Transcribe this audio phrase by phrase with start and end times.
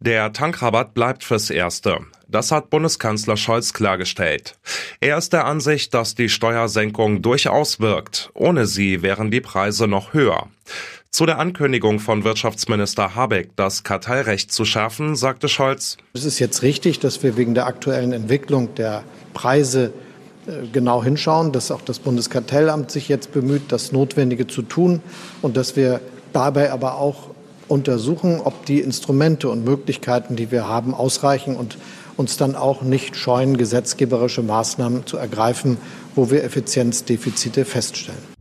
[0.00, 1.98] Der Tankrabatt bleibt fürs Erste.
[2.28, 4.58] Das hat Bundeskanzler Scholz klargestellt.
[5.00, 8.30] Er ist der Ansicht, dass die Steuersenkung durchaus wirkt.
[8.34, 10.48] Ohne sie wären die Preise noch höher.
[11.10, 15.96] Zu der Ankündigung von Wirtschaftsminister Habeck, das Kartellrecht zu schärfen, sagte Scholz.
[16.12, 19.92] Es ist jetzt richtig, dass wir wegen der aktuellen Entwicklung der Preise
[20.48, 25.02] äh, genau hinschauen, dass auch das Bundeskartellamt sich jetzt bemüht, das Notwendige zu tun
[25.40, 26.00] und dass wir
[26.32, 27.33] dabei aber auch
[27.68, 31.78] untersuchen, ob die Instrumente und Möglichkeiten, die wir haben, ausreichen und
[32.16, 35.78] uns dann auch nicht scheuen, gesetzgeberische Maßnahmen zu ergreifen,
[36.14, 38.33] wo wir Effizienzdefizite feststellen.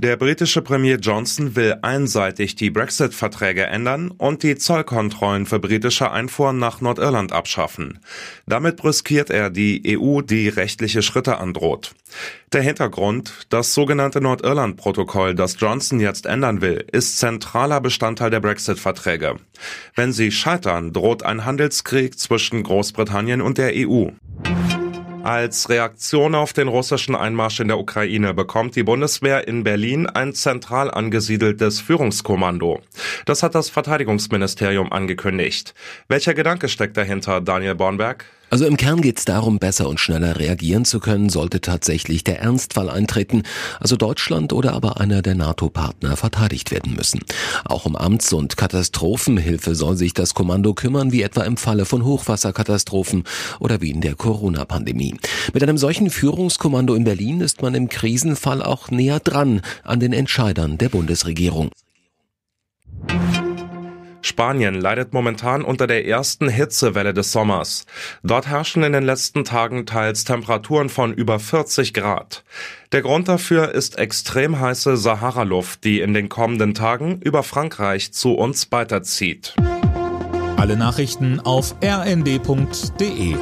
[0.00, 6.60] Der britische Premier Johnson will einseitig die Brexit-Verträge ändern und die Zollkontrollen für britische Einfuhren
[6.60, 7.98] nach Nordirland abschaffen.
[8.46, 11.96] Damit brüskiert er die EU, die rechtliche Schritte androht.
[12.52, 19.34] Der Hintergrund, das sogenannte Nordirland-Protokoll, das Johnson jetzt ändern will, ist zentraler Bestandteil der Brexit-Verträge.
[19.96, 24.10] Wenn sie scheitern, droht ein Handelskrieg zwischen Großbritannien und der EU.
[25.28, 30.32] Als Reaktion auf den russischen Einmarsch in der Ukraine bekommt die Bundeswehr in Berlin ein
[30.32, 32.80] zentral angesiedeltes Führungskommando.
[33.26, 35.74] Das hat das Verteidigungsministerium angekündigt.
[36.08, 38.24] Welcher Gedanke steckt dahinter, Daniel Bornberg?
[38.50, 42.40] Also im Kern geht es darum, besser und schneller reagieren zu können, sollte tatsächlich der
[42.40, 43.42] Ernstfall eintreten,
[43.78, 47.20] also Deutschland oder aber einer der NATO-Partner verteidigt werden müssen.
[47.66, 52.04] Auch um Amts- und Katastrophenhilfe soll sich das Kommando kümmern, wie etwa im Falle von
[52.04, 53.24] Hochwasserkatastrophen
[53.60, 55.16] oder wie in der Corona-Pandemie.
[55.52, 60.14] Mit einem solchen Führungskommando in Berlin ist man im Krisenfall auch näher dran an den
[60.14, 61.70] Entscheidern der Bundesregierung.
[64.38, 67.86] Spanien leidet momentan unter der ersten Hitzewelle des Sommers.
[68.22, 72.44] Dort herrschen in den letzten Tagen teils Temperaturen von über 40 Grad.
[72.92, 78.34] Der Grund dafür ist extrem heiße Sahara-Luft, die in den kommenden Tagen über Frankreich zu
[78.34, 79.56] uns weiterzieht.
[80.56, 83.34] Alle Nachrichten auf rnd.de